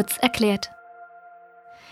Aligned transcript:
Kurz 0.00 0.16
erklärt. 0.16 0.70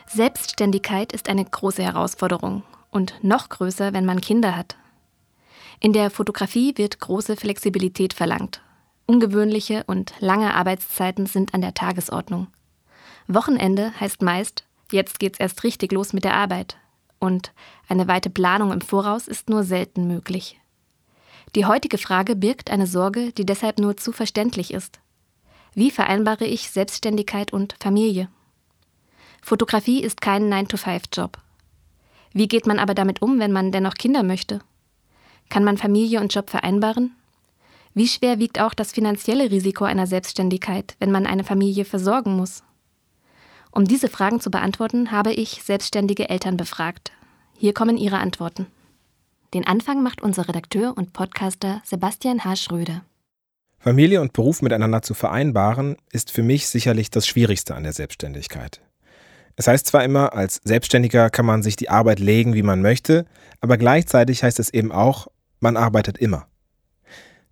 Selbstständigkeit 0.07 1.13
ist 1.13 1.29
eine 1.29 1.45
große 1.45 1.83
Herausforderung 1.83 2.63
und 2.91 3.23
noch 3.23 3.51
größer, 3.51 3.93
wenn 3.93 4.07
man 4.07 4.23
Kinder 4.23 4.57
hat. 4.57 4.77
In 5.79 5.93
der 5.93 6.09
Fotografie 6.09 6.73
wird 6.79 7.01
große 7.01 7.37
Flexibilität 7.37 8.15
verlangt. 8.15 8.63
Ungewöhnliche 9.05 9.85
und 9.87 10.15
lange 10.21 10.55
Arbeitszeiten 10.55 11.27
sind 11.27 11.53
an 11.53 11.61
der 11.61 11.75
Tagesordnung. 11.75 12.47
Wochenende 13.27 13.93
heißt 14.01 14.23
meist, 14.23 14.65
jetzt 14.91 15.19
geht's 15.19 15.39
erst 15.39 15.63
richtig 15.63 15.93
los 15.93 16.15
mit 16.15 16.25
der 16.25 16.33
Arbeit. 16.33 16.79
Und 17.19 17.53
eine 17.89 18.09
weite 18.09 18.31
Planung 18.31 18.73
im 18.73 18.81
Voraus 18.81 19.29
ist 19.29 19.51
nur 19.51 19.65
selten 19.65 20.09
möglich. 20.09 20.59
Die 21.55 21.67
heutige 21.67 21.99
Frage 21.99 22.37
birgt 22.37 22.71
eine 22.71 22.87
Sorge, 22.87 23.33
die 23.33 23.45
deshalb 23.45 23.79
nur 23.79 23.99
zu 23.99 24.13
verständlich 24.13 24.73
ist. 24.73 24.99
Wie 25.75 25.91
vereinbare 25.91 26.47
ich 26.47 26.71
Selbstständigkeit 26.71 27.53
und 27.53 27.75
Familie? 27.81 28.29
Fotografie 29.43 30.03
ist 30.03 30.21
kein 30.21 30.53
9-to-5-Job. 30.53 31.39
Wie 32.33 32.49
geht 32.49 32.67
man 32.67 32.79
aber 32.79 32.95
damit 32.95 33.23
um, 33.23 33.39
wenn 33.39 33.53
man 33.53 33.73
dennoch 33.73 33.95
Kinder 33.95 34.23
möchte? 34.23 34.61
Kann 35.49 35.65
man 35.65 35.79
Familie 35.79 36.21
und 36.21 36.35
Job 36.35 36.51
vereinbaren? 36.51 37.15
Wie 37.95 38.07
schwer 38.07 38.39
wiegt 38.39 38.61
auch 38.61 38.75
das 38.75 38.93
finanzielle 38.93 39.51
Risiko 39.51 39.85
einer 39.85 40.07
Selbstständigkeit, 40.07 40.95
wenn 40.99 41.11
man 41.11 41.27
eine 41.27 41.45
Familie 41.45 41.85
versorgen 41.85 42.37
muss? 42.37 42.63
Um 43.71 43.85
diese 43.85 44.09
Fragen 44.09 44.41
zu 44.41 44.51
beantworten, 44.51 45.11
habe 45.11 45.33
ich 45.33 45.63
selbstständige 45.63 46.29
Eltern 46.29 46.57
befragt. 46.57 47.13
Hier 47.57 47.75
kommen 47.75 47.97
ihre 47.97 48.19
Antworten. 48.19 48.67
Den 49.55 49.67
Anfang 49.67 50.03
macht 50.03 50.21
unser 50.23 50.47
Redakteur 50.47 50.97
und 50.97 51.13
Podcaster 51.13 51.81
Sebastian 51.85 52.45
H. 52.45 52.57
Schröder. 52.57 53.03
Familie 53.81 54.21
und 54.21 54.33
Beruf 54.33 54.61
miteinander 54.61 55.03
zu 55.03 55.15
vereinbaren, 55.15 55.97
ist 56.13 56.33
für 56.33 56.43
mich 56.43 56.67
sicherlich 56.67 57.11
das 57.11 57.27
Schwierigste 57.27 57.77
an 57.77 57.85
der 57.85 57.93
Selbstständigkeit. 57.93 58.81
Es 59.55 59.67
heißt 59.67 59.87
zwar 59.87 60.05
immer, 60.05 60.35
als 60.35 60.61
Selbstständiger 60.65 61.31
kann 61.31 61.47
man 61.47 61.63
sich 61.63 61.77
die 61.77 61.89
Arbeit 61.89 62.19
legen, 62.19 62.55
wie 62.55 62.63
man 62.63 62.83
möchte, 62.83 63.25
aber 63.61 63.77
gleichzeitig 63.77 64.43
heißt 64.43 64.59
es 64.59 64.73
eben 64.73 64.93
auch, 64.93 65.29
man 65.61 65.77
arbeitet 65.77 66.19
immer. 66.19 66.47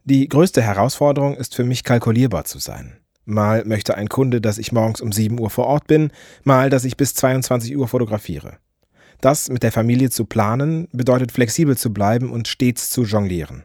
Die 0.05 0.29
größte 0.29 0.63
Herausforderung 0.63 1.37
ist 1.37 1.55
für 1.57 1.65
mich 1.65 1.85
kalkulierbar 1.85 2.45
zu 2.45 2.59
sein. 2.59 2.99
Mal 3.25 3.65
möchte 3.65 3.97
ein 3.97 4.09
Kunde, 4.09 4.41
dass 4.41 4.59
ich 4.59 4.71
morgens 4.71 5.01
um 5.01 5.11
7 5.11 5.39
Uhr 5.41 5.51
vor 5.51 5.67
Ort 5.67 5.89
bin, 5.89 6.13
mal, 6.45 6.71
dass 6.71 6.85
ich 6.85 6.97
bis 6.97 7.15
22 7.15 7.77
Uhr 7.77 7.89
fotografiere. 7.89 8.59
Das 9.21 9.49
mit 9.49 9.65
der 9.65 9.73
Familie 9.73 10.11
zu 10.11 10.27
planen, 10.27 10.89
bedeutet 10.93 11.33
flexibel 11.33 11.77
zu 11.77 11.93
bleiben 11.93 12.31
und 12.31 12.47
stets 12.47 12.91
zu 12.91 13.03
jonglieren. 13.03 13.65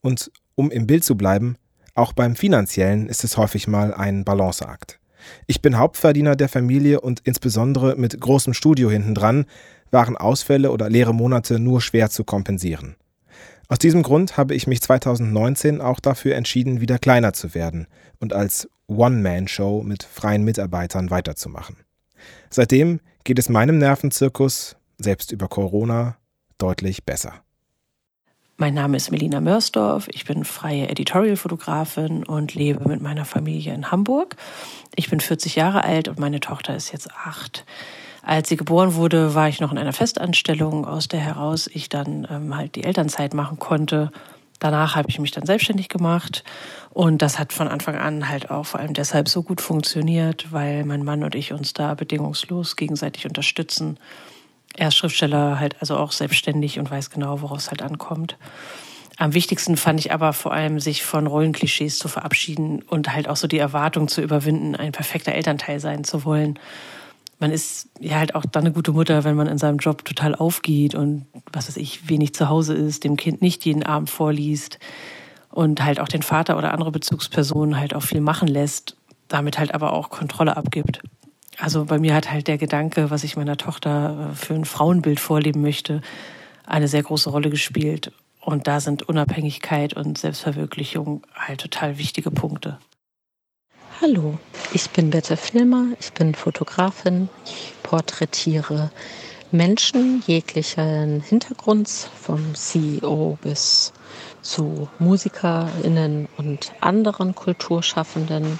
Und 0.00 0.30
um 0.54 0.70
im 0.70 0.86
Bild 0.86 1.04
zu 1.04 1.16
bleiben, 1.16 1.56
auch 1.98 2.12
beim 2.12 2.36
finanziellen 2.36 3.08
ist 3.08 3.24
es 3.24 3.36
häufig 3.36 3.66
mal 3.66 3.92
ein 3.92 4.24
Balanceakt. 4.24 5.00
Ich 5.46 5.60
bin 5.60 5.78
Hauptverdiener 5.78 6.36
der 6.36 6.48
Familie 6.48 7.00
und 7.00 7.20
insbesondere 7.24 7.96
mit 7.96 8.18
großem 8.20 8.54
Studio 8.54 8.88
hintendran 8.88 9.46
waren 9.90 10.16
Ausfälle 10.16 10.70
oder 10.70 10.88
leere 10.88 11.12
Monate 11.12 11.58
nur 11.58 11.80
schwer 11.80 12.08
zu 12.08 12.24
kompensieren. 12.24 12.94
Aus 13.68 13.78
diesem 13.78 14.02
Grund 14.02 14.36
habe 14.36 14.54
ich 14.54 14.66
mich 14.66 14.80
2019 14.80 15.80
auch 15.80 16.00
dafür 16.00 16.36
entschieden, 16.36 16.80
wieder 16.80 16.98
kleiner 16.98 17.32
zu 17.32 17.54
werden 17.54 17.86
und 18.20 18.32
als 18.32 18.68
One-Man-Show 18.86 19.82
mit 19.82 20.04
freien 20.04 20.44
Mitarbeitern 20.44 21.10
weiterzumachen. 21.10 21.76
Seitdem 22.48 23.00
geht 23.24 23.38
es 23.38 23.48
meinem 23.48 23.78
Nervenzirkus, 23.78 24.76
selbst 24.98 25.32
über 25.32 25.48
Corona, 25.48 26.16
deutlich 26.56 27.04
besser. 27.04 27.42
Mein 28.60 28.74
Name 28.74 28.96
ist 28.96 29.12
Melina 29.12 29.40
Mörsdorf, 29.40 30.08
ich 30.08 30.24
bin 30.24 30.42
freie 30.42 30.88
Editorial-Fotografin 30.88 32.24
und 32.24 32.56
lebe 32.56 32.88
mit 32.88 33.00
meiner 33.00 33.24
Familie 33.24 33.72
in 33.72 33.92
Hamburg. 33.92 34.34
Ich 34.96 35.08
bin 35.08 35.20
40 35.20 35.54
Jahre 35.54 35.84
alt 35.84 36.08
und 36.08 36.18
meine 36.18 36.40
Tochter 36.40 36.74
ist 36.74 36.90
jetzt 36.90 37.08
acht. 37.12 37.64
Als 38.20 38.48
sie 38.48 38.56
geboren 38.56 38.96
wurde, 38.96 39.36
war 39.36 39.48
ich 39.48 39.60
noch 39.60 39.70
in 39.70 39.78
einer 39.78 39.92
Festanstellung, 39.92 40.86
aus 40.86 41.06
der 41.06 41.20
heraus 41.20 41.70
ich 41.72 41.88
dann 41.88 42.26
ähm, 42.28 42.56
halt 42.56 42.74
die 42.74 42.82
Elternzeit 42.82 43.32
machen 43.32 43.60
konnte. 43.60 44.10
Danach 44.58 44.96
habe 44.96 45.08
ich 45.08 45.20
mich 45.20 45.30
dann 45.30 45.46
selbstständig 45.46 45.88
gemacht 45.88 46.42
und 46.90 47.22
das 47.22 47.38
hat 47.38 47.52
von 47.52 47.68
Anfang 47.68 47.94
an 47.94 48.28
halt 48.28 48.50
auch 48.50 48.66
vor 48.66 48.80
allem 48.80 48.92
deshalb 48.92 49.28
so 49.28 49.44
gut 49.44 49.60
funktioniert, 49.60 50.50
weil 50.50 50.84
mein 50.84 51.04
Mann 51.04 51.22
und 51.22 51.36
ich 51.36 51.52
uns 51.52 51.74
da 51.74 51.94
bedingungslos 51.94 52.74
gegenseitig 52.74 53.24
unterstützen 53.24 54.00
er 54.76 54.88
ist 54.88 54.96
Schriftsteller, 54.96 55.58
halt 55.58 55.76
also 55.80 55.96
auch 55.96 56.12
selbstständig 56.12 56.78
und 56.78 56.90
weiß 56.90 57.10
genau, 57.10 57.42
worauf 57.42 57.58
es 57.58 57.70
halt 57.70 57.82
ankommt. 57.82 58.36
Am 59.16 59.34
wichtigsten 59.34 59.76
fand 59.76 59.98
ich 59.98 60.12
aber 60.12 60.32
vor 60.32 60.52
allem, 60.52 60.78
sich 60.78 61.04
von 61.04 61.26
Rollenklischees 61.26 61.98
zu 61.98 62.06
verabschieden 62.06 62.82
und 62.82 63.12
halt 63.12 63.28
auch 63.28 63.34
so 63.34 63.48
die 63.48 63.58
Erwartung 63.58 64.06
zu 64.06 64.20
überwinden, 64.20 64.76
ein 64.76 64.92
perfekter 64.92 65.32
Elternteil 65.32 65.80
sein 65.80 66.04
zu 66.04 66.24
wollen. 66.24 66.58
Man 67.40 67.50
ist 67.50 67.88
ja 67.98 68.18
halt 68.18 68.36
auch 68.36 68.44
dann 68.44 68.64
eine 68.64 68.72
gute 68.72 68.92
Mutter, 68.92 69.24
wenn 69.24 69.34
man 69.34 69.48
in 69.48 69.58
seinem 69.58 69.78
Job 69.78 70.04
total 70.04 70.36
aufgeht 70.36 70.94
und 70.94 71.26
was 71.52 71.66
weiß 71.68 71.76
ich, 71.78 72.08
wenig 72.08 72.34
zu 72.34 72.48
Hause 72.48 72.74
ist, 72.74 73.02
dem 73.02 73.16
Kind 73.16 73.42
nicht 73.42 73.64
jeden 73.64 73.82
Abend 73.82 74.08
vorliest 74.08 74.78
und 75.50 75.82
halt 75.82 75.98
auch 75.98 76.08
den 76.08 76.22
Vater 76.22 76.56
oder 76.56 76.72
andere 76.72 76.92
Bezugspersonen 76.92 77.78
halt 77.78 77.94
auch 77.94 78.02
viel 78.02 78.20
machen 78.20 78.46
lässt, 78.46 78.96
damit 79.26 79.58
halt 79.58 79.74
aber 79.74 79.92
auch 79.92 80.10
Kontrolle 80.10 80.56
abgibt. 80.56 81.00
Also 81.58 81.84
bei 81.84 81.98
mir 81.98 82.14
hat 82.14 82.30
halt 82.30 82.46
der 82.46 82.56
Gedanke, 82.56 83.10
was 83.10 83.24
ich 83.24 83.36
meiner 83.36 83.56
Tochter 83.56 84.30
äh, 84.30 84.34
für 84.34 84.54
ein 84.54 84.64
Frauenbild 84.64 85.20
vorleben 85.20 85.60
möchte, 85.60 86.00
eine 86.66 86.88
sehr 86.88 87.02
große 87.02 87.30
Rolle 87.30 87.50
gespielt. 87.50 88.12
Und 88.40 88.66
da 88.66 88.80
sind 88.80 89.08
Unabhängigkeit 89.08 89.94
und 89.94 90.16
Selbstverwirklichung 90.16 91.22
halt 91.34 91.60
total 91.60 91.98
wichtige 91.98 92.30
Punkte. 92.30 92.78
Hallo, 94.00 94.38
ich 94.72 94.88
bin 94.90 95.10
Bette 95.10 95.36
Filmer, 95.36 95.86
ich 95.98 96.12
bin 96.12 96.34
Fotografin, 96.34 97.28
ich 97.44 97.72
porträtiere 97.82 98.92
Menschen 99.50 100.22
jeglichen 100.26 101.20
Hintergrunds, 101.20 102.08
vom 102.14 102.54
CEO 102.54 103.36
bis 103.42 103.92
zu 104.42 104.88
MusikerInnen 104.98 106.28
und 106.36 106.72
anderen 106.80 107.34
Kulturschaffenden 107.34 108.58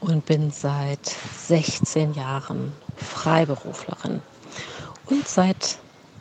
und 0.00 0.26
bin 0.26 0.50
seit 0.50 1.14
16 1.36 2.14
Jahren 2.14 2.72
Freiberuflerin 2.96 4.22
und 5.06 5.26
seit 5.28 5.78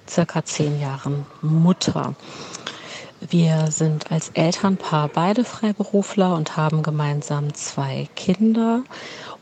circa 0.08 0.44
10 0.44 0.80
Jahren 0.80 1.26
Mutter. 1.42 2.16
Wir 3.22 3.72
sind 3.72 4.12
als 4.12 4.30
Elternpaar 4.30 5.08
beide 5.08 5.46
Freiberufler 5.46 6.36
und 6.36 6.58
haben 6.58 6.84
gemeinsam 6.84 7.54
zwei 7.54 8.08
Kinder. 8.16 8.84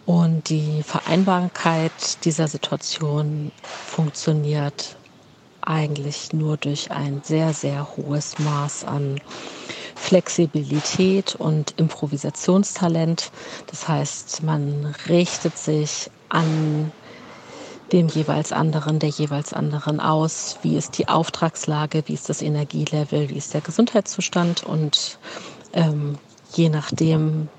Und 0.06 0.50
die 0.50 0.84
Vereinbarkeit 0.84 2.24
dieser 2.24 2.48
Situation 2.48 3.52
funktioniert 3.64 4.96
eigentlich 5.68 6.34
nur 6.34 6.58
durch 6.58 6.92
ein 6.92 7.22
sehr, 7.24 7.54
sehr 7.54 7.96
hohes 7.96 8.40
Maß 8.40 8.86
an 8.86 9.20
Flexibilität 9.96 11.36
und 11.36 11.74
Improvisationstalent. 11.78 13.32
Das 13.68 13.88
heißt, 13.88 14.44
man 14.44 14.94
richtet 15.08 15.58
sich 15.58 16.10
an 16.30 16.92
dem 17.92 18.08
jeweils 18.08 18.52
anderen, 18.52 19.00
der 19.00 19.10
jeweils 19.10 19.54
anderen 19.54 20.00
aus. 20.00 20.58
Wie 20.64 20.76
ist 20.76 20.98
die 20.98 21.08
Auftragslage? 21.08 22.04
Wie 22.08 22.14
ist 22.14 22.28
das 22.28 22.42
Energielevel? 22.42 23.30
Wie 23.30 23.38
ist 23.38 23.54
der 23.54 23.62
Gesundheitszustand? 23.62 24.64
Und 24.64 25.20
ähm, 25.74 26.18
je 26.56 26.70
nachdem, 26.70 27.50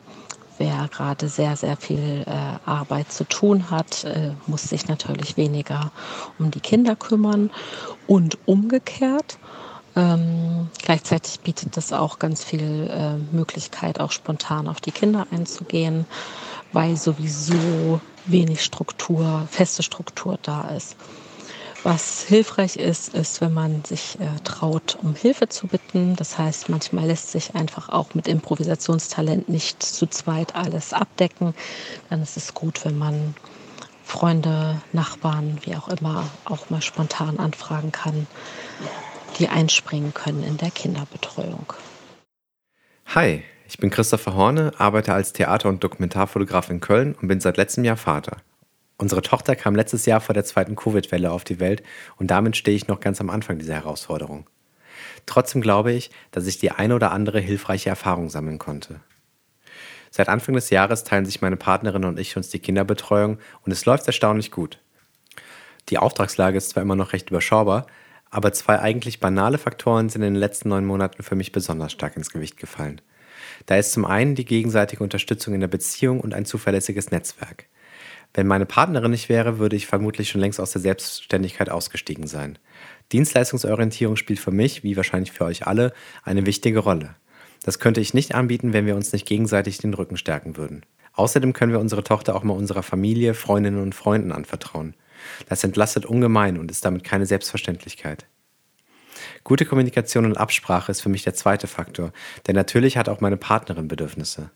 wer 0.59 0.89
gerade 0.89 1.29
sehr, 1.29 1.57
sehr 1.57 1.77
viel 1.77 2.25
äh, 2.27 2.69
Arbeit 2.69 3.13
zu 3.13 3.25
tun 3.25 3.71
hat, 3.71 4.05
äh, 4.05 4.33
muss 4.47 4.65
sich 4.65 4.89
natürlich 4.89 5.37
weniger 5.37 5.91
um 6.39 6.51
die 6.51 6.61
Kinder 6.61 6.97
kümmern. 6.97 7.51
Und 8.07 8.39
umgekehrt, 8.47 9.39
ähm, 9.97 10.69
gleichzeitig 10.83 11.41
bietet 11.41 11.77
das 11.77 11.93
auch 11.93 12.19
ganz 12.19 12.45
viel 12.45 12.89
äh, 12.91 13.17
Möglichkeit, 13.35 14.01
auch 14.01 14.13
spontan 14.13 14.69
auf 14.69 14.81
die 14.81 14.93
Kinder 14.93 15.27
einzugehen, 15.31 16.07
weil 16.73 16.97
sowieso 16.97 18.01
wenig 18.27 18.63
Struktur, 18.63 19.47
feste 19.51 19.83
Struktur 19.83 20.39
da 20.43 20.69
ist. 20.69 20.97
Was 21.85 22.23
hilfreich 22.23 22.77
ist, 22.77 23.13
ist, 23.13 23.43
wenn 23.43 23.53
man 23.53 23.85
sich 23.85 24.19
äh, 24.19 24.41
traut, 24.43 24.97
um 25.03 25.15
Hilfe 25.15 25.51
zu 25.51 25.67
bitten. 25.67 26.17
Das 26.17 26.39
heißt, 26.39 26.71
manchmal 26.71 27.05
lässt 27.05 27.31
sich 27.31 27.55
einfach 27.55 27.91
auch 27.91 28.15
mit 28.15 28.27
Improvisationstalent 28.27 29.51
nicht 29.51 29.83
zu 29.83 30.07
zweit 30.07 30.57
alles 30.57 30.95
abdecken. 30.95 31.55
Dann 32.09 32.23
ist 32.23 32.39
es 32.39 32.55
gut, 32.55 32.87
wenn 32.87 32.97
man 32.97 33.35
Freunde, 34.03 34.81
Nachbarn, 34.95 35.59
wie 35.65 35.77
auch 35.77 35.89
immer, 35.89 36.31
auch 36.47 36.71
mal 36.71 36.81
spontan 36.81 37.39
anfragen 37.39 37.93
kann, 37.93 38.27
die 39.39 39.49
einspringen 39.49 40.15
können 40.15 40.43
in 40.43 40.57
der 40.57 40.71
Kinderbetreuung. 40.71 41.75
Hi, 43.15 43.43
ich 43.69 43.77
bin 43.77 43.91
Christopher 43.91 44.35
Horne, 44.35 44.73
arbeite 44.79 45.13
als 45.13 45.35
Theater- 45.35 45.69
und 45.69 45.85
Dokumentarfotograf 45.85 46.71
in 46.71 46.81
Köln 46.81 47.15
und 47.21 47.29
bin 47.29 47.41
seit 47.41 47.59
letztem 47.59 47.85
Jahr 47.85 47.99
Vater. 47.99 48.39
Unsere 48.97 49.23
Tochter 49.23 49.57
kam 49.57 49.75
letztes 49.75 50.07
Jahr 50.07 50.21
vor 50.21 50.35
der 50.35 50.45
zweiten 50.45 50.77
Covid-Welle 50.77 51.31
auf 51.31 51.45
die 51.45 51.61
Welt 51.61 51.83
und 52.17 52.31
damit 52.31 52.57
stehe 52.57 52.77
ich 52.77 52.87
noch 52.87 53.01
ganz 53.01 53.21
am 53.21 53.31
Anfang 53.31 53.59
dieser 53.59 53.75
Herausforderung. 53.75 54.49
Trotzdem 55.27 55.61
glaube 55.61 55.93
ich, 55.93 56.11
dass 56.31 56.47
ich 56.47 56.59
die 56.59 56.71
eine 56.71 56.95
oder 56.95 57.11
andere 57.11 57.41
hilfreiche 57.41 57.91
Erfahrung 57.91 58.31
sammeln 58.31 58.59
konnte. 58.59 59.01
Seit 60.11 60.29
Anfang 60.29 60.55
des 60.55 60.71
Jahres 60.71 61.03
teilen 61.03 61.27
sich 61.27 61.41
meine 61.41 61.57
Partnerin 61.57 62.05
und 62.05 62.21
ich 62.21 62.37
uns 62.37 62.49
die 62.49 62.61
Kinderbetreuung 62.61 63.39
und 63.63 63.73
es 63.73 63.85
läuft 63.85 64.07
erstaunlich 64.07 64.53
gut. 64.53 64.79
Die 65.89 65.99
Auftragslage 65.99 66.57
ist 66.57 66.71
zwar 66.71 66.83
immer 66.83 66.95
noch 66.95 67.13
recht 67.13 67.31
überschaubar, 67.31 67.87
aber 68.31 68.53
zwei 68.53 68.79
eigentlich 68.79 69.19
banale 69.19 69.59
Faktoren 69.59 70.09
sind 70.09 70.23
in 70.23 70.35
den 70.35 70.41
letzten 70.41 70.69
neun 70.69 70.87
Monaten 70.87 71.23
für 71.25 71.35
mich 71.35 71.51
besonders 71.51 71.93
stark 71.93 72.17
ins 72.17 72.31
Gewicht 72.31 72.57
gefallen. 72.59 73.01
Da 73.67 73.77
ist 73.77 73.93
zum 73.93 74.05
einen 74.05 74.35
die 74.35 74.45
gegenseitige 74.45 75.03
Unterstützung 75.03 75.55
in 75.55 75.61
der 75.61 75.69
Beziehung 75.69 76.21
und 76.21 76.33
ein 76.33 76.45
zuverlässiges 76.45 77.11
Netzwerk. 77.11 77.67
Wenn 78.35 78.49
meine 78.49 78.67
Partnerin 78.67 79.13
nicht 79.13 79.29
wäre, 79.29 79.59
würde 79.59 79.77
ich 79.77 79.87
vermutlich 79.87 80.29
schon 80.29 80.41
längst 80.41 80.59
aus 80.59 80.73
der 80.73 80.83
Selbstständigkeit 80.83 81.71
ausgestiegen 81.71 82.27
sein. 82.27 82.59
Dienstleistungsorientierung 83.13 84.17
spielt 84.17 84.41
für 84.41 84.51
mich, 84.51 84.83
wie 84.83 84.97
wahrscheinlich 84.97 85.31
für 85.31 85.45
euch 85.45 85.69
alle, 85.69 85.93
eine 86.25 86.45
wichtige 86.45 86.81
Rolle. 86.81 87.15
Das 87.63 87.79
könnte 87.79 88.01
ich 88.01 88.13
nicht 88.13 88.35
anbieten, 88.35 88.73
wenn 88.73 88.87
wir 88.87 88.97
uns 88.97 89.13
nicht 89.13 89.27
gegenseitig 89.27 89.79
den 89.79 89.95
Rücken 89.95 90.17
stärken 90.17 90.57
würden. 90.57 90.85
Außerdem 91.13 91.53
können 91.53 91.71
wir 91.71 91.79
unsere 91.79 92.03
Tochter 92.03 92.35
auch 92.35 92.43
mal 92.43 92.57
unserer 92.57 92.83
Familie, 92.83 93.35
Freundinnen 93.35 93.81
und 93.81 93.95
Freunden 93.95 94.33
anvertrauen. 94.33 94.95
Das 95.49 95.63
entlastet 95.63 96.05
ungemein 96.05 96.59
und 96.59 96.73
ist 96.73 96.85
damit 96.85 97.05
keine 97.05 97.27
Selbstverständlichkeit. 97.27 98.27
Gute 99.45 99.65
Kommunikation 99.65 100.25
und 100.25 100.37
Absprache 100.37 100.91
ist 100.91 101.03
für 101.03 101.09
mich 101.09 101.23
der 101.23 101.35
zweite 101.35 101.69
Faktor, 101.69 102.13
denn 102.47 102.57
natürlich 102.57 102.97
hat 102.97 103.09
auch 103.09 103.21
meine 103.21 103.37
Partnerin 103.37 103.87
Bedürfnisse. 103.87 104.51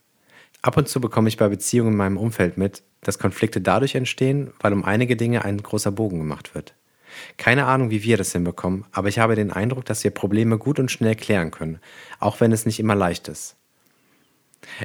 Ab 0.63 0.77
und 0.77 0.89
zu 0.89 1.01
bekomme 1.01 1.29
ich 1.29 1.37
bei 1.37 1.49
Beziehungen 1.49 1.93
in 1.93 1.97
meinem 1.97 2.17
Umfeld 2.17 2.59
mit, 2.59 2.83
dass 3.01 3.19
Konflikte 3.19 3.61
dadurch 3.61 3.95
entstehen, 3.95 4.53
weil 4.61 4.73
um 4.73 4.85
einige 4.85 5.17
Dinge 5.17 5.45
ein 5.45 5.63
großer 5.63 5.93
Bogen 5.93 6.19
gemacht 6.19 6.55
wird. 6.55 6.75
Keine 7.37 7.67
Ahnung, 7.67 7.91
wie 7.91 8.03
wir 8.03 8.17
das 8.17 8.33
hinbekommen, 8.33 8.85
aber 8.93 9.09
ich 9.09 9.19
habe 9.19 9.35
den 9.35 9.51
Eindruck, 9.51 9.85
dass 9.85 10.05
wir 10.05 10.11
Probleme 10.11 10.59
gut 10.59 10.79
und 10.79 10.91
schnell 10.91 11.15
klären 11.15 11.51
können, 11.51 11.81
auch 12.21 12.41
wenn 12.41 12.53
es 12.53 12.67
nicht 12.67 12.81
immer 12.81 12.95
leicht 12.95 13.29
ist. 13.29 13.57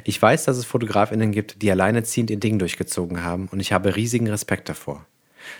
Ich 0.04 0.20
weiß, 0.20 0.44
dass 0.44 0.56
es 0.56 0.64
Fotografinnen 0.64 1.32
gibt, 1.32 1.62
die 1.62 1.70
alleinerziehend 1.70 2.30
ihr 2.30 2.38
Ding 2.38 2.58
durchgezogen 2.58 3.22
haben 3.22 3.48
und 3.50 3.60
ich 3.60 3.72
habe 3.72 3.96
riesigen 3.96 4.28
Respekt 4.28 4.68
davor. 4.68 5.06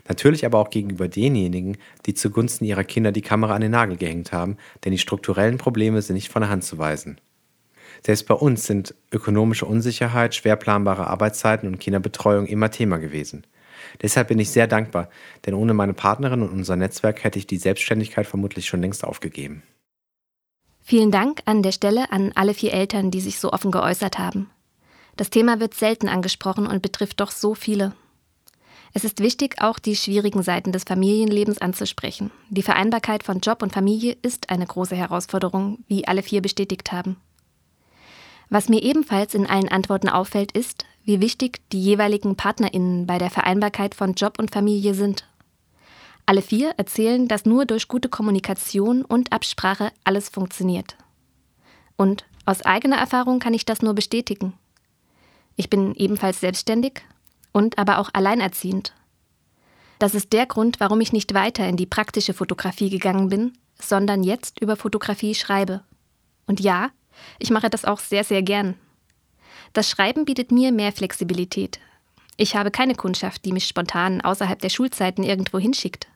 Natürlich 0.09 0.47
aber 0.47 0.59
auch 0.59 0.71
gegenüber 0.71 1.09
denjenigen, 1.09 1.77
die 2.07 2.15
zugunsten 2.15 2.65
ihrer 2.65 2.85
Kinder 2.85 3.13
die 3.13 3.23
Kamera 3.23 3.55
an 3.55 3.61
den 3.61 3.73
Nagel 3.73 3.97
gehängt 3.97 4.33
haben, 4.33 4.57
denn 4.85 4.93
die 4.93 4.99
strukturellen 4.99 5.59
Probleme 5.59 6.01
sind 6.01 6.15
nicht 6.15 6.31
von 6.31 6.43
der 6.43 6.51
Hand 6.51 6.65
zu 6.65 6.79
weisen. 6.79 7.21
Selbst 8.03 8.27
bei 8.27 8.35
uns 8.35 8.67
sind 8.67 8.95
ökonomische 9.13 9.67
Unsicherheit, 9.67 10.35
schwer 10.35 10.57
planbare 10.57 11.07
Arbeitszeiten 11.07 11.69
und 11.69 11.79
Kinderbetreuung 11.79 12.47
immer 12.47 12.71
Thema 12.71 12.99
gewesen. 12.99 13.47
Deshalb 14.03 14.29
bin 14.29 14.39
ich 14.39 14.51
sehr 14.51 14.67
dankbar, 14.67 15.09
denn 15.47 15.55
ohne 15.55 15.75
meine 15.75 15.95
Partnerin 15.95 16.43
und 16.43 16.51
unser 16.51 16.77
Netzwerk 16.77 17.25
hätte 17.25 17.39
ich 17.39 17.47
die 17.47 17.57
Selbstständigkeit 17.57 18.27
vermutlich 18.27 18.67
schon 18.67 18.81
längst 18.81 19.05
aufgegeben. 19.05 19.63
Vielen 20.83 21.11
Dank 21.11 21.41
an 21.47 21.63
der 21.63 21.73
Stelle 21.73 22.13
an 22.13 22.33
alle 22.35 22.53
vier 22.53 22.73
Eltern, 22.75 23.11
die 23.11 23.21
sich 23.21 23.39
so 23.39 23.53
offen 23.53 23.71
geäußert 23.71 24.19
haben. 24.19 24.51
Das 25.17 25.31
Thema 25.31 25.61
wird 25.61 25.75
selten 25.75 26.09
angesprochen 26.09 26.67
und 26.67 26.83
betrifft 26.83 27.21
doch 27.21 27.31
so 27.31 27.55
viele. 27.55 27.93
Es 28.93 29.03
ist 29.03 29.21
wichtig, 29.21 29.57
auch 29.61 29.79
die 29.79 29.97
schwierigen 29.97 30.43
Seiten 30.43 30.71
des 30.71 30.85
Familienlebens 30.85 31.61
anzusprechen. 31.61 32.31
Die 32.51 32.63
Vereinbarkeit 32.63 33.25
von 33.25 33.41
Job 33.41 33.63
und 33.63 33.73
Familie 33.73 34.17
ist 34.23 34.51
eine 34.51 34.67
große 34.67 34.95
Herausforderung, 34.95 35.79
wie 35.89 36.07
alle 36.07 36.23
vier 36.23 36.43
bestätigt 36.43 36.93
haben. 36.93 37.17
Was 38.49 38.69
mir 38.69 38.83
ebenfalls 38.83 39.35
in 39.35 39.47
allen 39.47 39.69
Antworten 39.69 40.09
auffällt, 40.09 40.53
ist, 40.53 40.85
wie 41.05 41.21
wichtig 41.21 41.61
die 41.71 41.83
jeweiligen 41.83 42.37
Partnerinnen 42.37 43.07
bei 43.07 43.19
der 43.19 43.31
Vereinbarkeit 43.31 43.95
von 43.95 44.15
Job 44.15 44.39
und 44.39 44.51
Familie 44.51 44.95
sind. 44.95 45.27
Alle 46.27 46.43
vier 46.43 46.71
erzählen, 46.77 47.29
dass 47.29 47.45
nur 47.45 47.67
durch 47.67 47.89
gute 47.89 48.09
Kommunikation 48.09 49.05
und 49.05 49.33
Absprache 49.33 49.93
alles 50.05 50.29
funktioniert. 50.29 50.97
Und 51.97 52.25
aus 52.47 52.63
eigener 52.63 52.97
Erfahrung 52.97 53.39
kann 53.39 53.55
ich 53.55 53.67
das 53.67 53.83
nur 53.83 53.95
bestätigen. 53.95 54.55
Ich 55.57 55.71
bin 55.71 55.95
ebenfalls 55.95 56.41
selbstständig 56.41 57.03
und 57.53 57.79
aber 57.79 57.99
auch 57.99 58.11
alleinerziehend. 58.13 58.95
Das 59.99 60.15
ist 60.15 60.33
der 60.33 60.47
Grund, 60.47 60.81
warum 60.81 61.01
ich 61.01 61.13
nicht 61.13 61.35
weiter 61.35 61.69
in 61.69 61.77
die 61.77 61.87
praktische 61.87 62.35
Fotografie 62.35 62.91
gegangen 62.91 63.29
bin, 63.29 63.53
sondern 63.81 64.23
jetzt 64.23 64.61
über 64.61 64.77
Fotografie 64.77 65.35
schreibe. 65.35 65.83
Und 66.47 66.61
ja, 66.61 66.91
ich 67.39 67.51
mache 67.51 67.71
das 67.71 67.85
auch 67.85 67.99
sehr, 67.99 68.25
sehr 68.25 68.43
gern. 68.43 68.75
Das 69.73 69.91
Schreiben 69.91 70.25
bietet 70.25 70.53
mir 70.53 70.73
mehr 70.73 70.93
Flexibilität. 70.93 71.81
Ich 72.37 72.57
habe 72.57 72.71
keine 72.71 72.95
Kundschaft, 72.95 73.45
die 73.45 73.53
mich 73.53 73.67
spontan 73.67 74.21
außerhalb 74.21 74.61
der 74.61 74.69
Schulzeiten 74.69 75.23
irgendwo 75.23 75.59
hinschickt. 75.59 76.09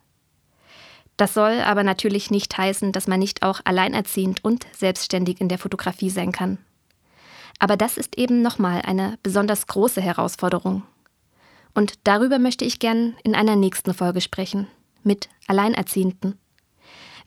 Das 1.16 1.34
soll 1.34 1.60
aber 1.60 1.82
natürlich 1.82 2.30
nicht 2.30 2.56
heißen, 2.56 2.92
dass 2.92 3.08
man 3.08 3.18
nicht 3.18 3.42
auch 3.42 3.60
alleinerziehend 3.64 4.44
und 4.44 4.66
selbstständig 4.72 5.40
in 5.40 5.48
der 5.48 5.58
Fotografie 5.58 6.10
sein 6.10 6.30
kann. 6.30 6.58
Aber 7.58 7.76
das 7.76 7.96
ist 7.96 8.16
eben 8.16 8.40
nochmal 8.40 8.82
eine 8.82 9.18
besonders 9.24 9.66
große 9.66 10.00
Herausforderung. 10.00 10.84
Und 11.74 11.94
darüber 12.04 12.38
möchte 12.38 12.64
ich 12.64 12.78
gern 12.78 13.16
in 13.24 13.34
einer 13.34 13.56
nächsten 13.56 13.94
Folge 13.94 14.20
sprechen, 14.20 14.68
mit 15.02 15.28
Alleinerziehenden. 15.48 16.38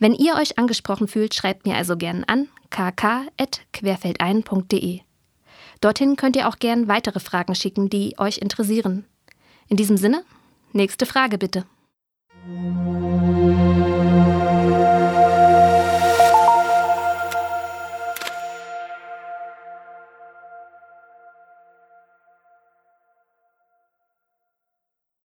Wenn 0.01 0.13
ihr 0.15 0.33
euch 0.33 0.57
angesprochen 0.57 1.07
fühlt, 1.07 1.35
schreibt 1.35 1.67
mir 1.67 1.75
also 1.75 1.95
gern 1.95 2.23
an 2.23 2.47
kk.querfeldein.de. 2.71 5.01
Dorthin 5.79 6.15
könnt 6.15 6.35
ihr 6.35 6.47
auch 6.47 6.57
gern 6.57 6.87
weitere 6.87 7.19
Fragen 7.19 7.53
schicken, 7.53 7.87
die 7.87 8.15
euch 8.17 8.39
interessieren. 8.39 9.05
In 9.67 9.77
diesem 9.77 9.97
Sinne, 9.97 10.23
nächste 10.73 11.05
Frage 11.05 11.37
bitte. 11.37 11.67